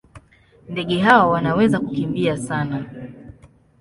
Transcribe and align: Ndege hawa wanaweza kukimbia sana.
Ndege 0.69 0.99
hawa 0.99 1.31
wanaweza 1.31 1.79
kukimbia 1.79 2.37
sana. 2.37 2.85